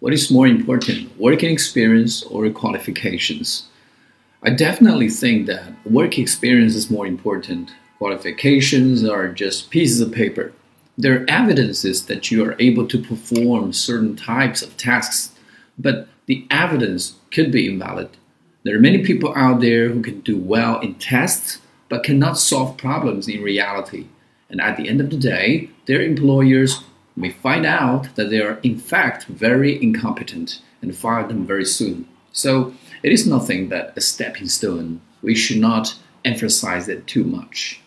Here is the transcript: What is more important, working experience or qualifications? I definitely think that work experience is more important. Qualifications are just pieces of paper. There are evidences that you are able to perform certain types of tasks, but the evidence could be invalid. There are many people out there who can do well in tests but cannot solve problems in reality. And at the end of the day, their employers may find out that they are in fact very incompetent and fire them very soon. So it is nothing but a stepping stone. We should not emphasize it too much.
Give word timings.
What 0.00 0.12
is 0.12 0.30
more 0.30 0.46
important, 0.46 1.18
working 1.18 1.50
experience 1.50 2.22
or 2.22 2.48
qualifications? 2.50 3.66
I 4.44 4.50
definitely 4.50 5.08
think 5.08 5.46
that 5.46 5.72
work 5.84 6.18
experience 6.18 6.76
is 6.76 6.88
more 6.88 7.04
important. 7.04 7.72
Qualifications 7.98 9.02
are 9.04 9.26
just 9.26 9.70
pieces 9.70 10.00
of 10.00 10.12
paper. 10.12 10.52
There 10.96 11.20
are 11.20 11.26
evidences 11.28 12.06
that 12.06 12.30
you 12.30 12.44
are 12.44 12.54
able 12.60 12.86
to 12.86 13.02
perform 13.02 13.72
certain 13.72 14.14
types 14.14 14.62
of 14.62 14.76
tasks, 14.76 15.32
but 15.76 16.06
the 16.26 16.46
evidence 16.48 17.16
could 17.32 17.50
be 17.50 17.68
invalid. 17.68 18.10
There 18.62 18.76
are 18.76 18.80
many 18.80 19.04
people 19.04 19.32
out 19.34 19.60
there 19.60 19.88
who 19.88 20.00
can 20.00 20.20
do 20.20 20.36
well 20.36 20.78
in 20.78 20.94
tests 20.94 21.58
but 21.88 22.04
cannot 22.04 22.38
solve 22.38 22.76
problems 22.76 23.26
in 23.26 23.42
reality. 23.42 24.06
And 24.48 24.60
at 24.60 24.76
the 24.76 24.88
end 24.88 25.00
of 25.00 25.10
the 25.10 25.16
day, 25.16 25.70
their 25.86 26.02
employers 26.02 26.84
may 27.18 27.30
find 27.30 27.66
out 27.66 28.14
that 28.14 28.30
they 28.30 28.40
are 28.40 28.58
in 28.62 28.78
fact 28.78 29.26
very 29.26 29.82
incompetent 29.82 30.60
and 30.80 30.96
fire 30.96 31.26
them 31.26 31.46
very 31.46 31.64
soon. 31.64 32.08
So 32.32 32.72
it 33.02 33.12
is 33.12 33.26
nothing 33.26 33.68
but 33.68 33.92
a 33.96 34.00
stepping 34.00 34.48
stone. 34.48 35.00
We 35.22 35.34
should 35.34 35.58
not 35.58 35.96
emphasize 36.24 36.88
it 36.88 37.06
too 37.06 37.24
much. 37.24 37.80